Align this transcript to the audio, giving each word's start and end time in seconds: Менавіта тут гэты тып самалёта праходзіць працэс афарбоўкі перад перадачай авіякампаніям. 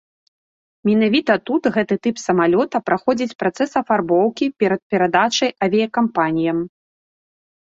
Менавіта 0.87 1.33
тут 1.49 1.67
гэты 1.75 1.97
тып 2.07 2.17
самалёта 2.27 2.81
праходзіць 2.87 3.37
працэс 3.43 3.77
афарбоўкі 3.83 4.45
перад 4.63 4.81
перадачай 4.95 5.49
авіякампаніям. 5.69 6.59